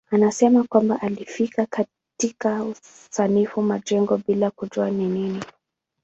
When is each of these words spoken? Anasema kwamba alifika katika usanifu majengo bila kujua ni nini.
Anasema 0.11 0.63
kwamba 0.63 1.01
alifika 1.01 1.65
katika 1.65 2.63
usanifu 2.65 3.61
majengo 3.61 4.17
bila 4.17 4.51
kujua 4.51 4.91
ni 4.91 5.05
nini. 5.05 5.43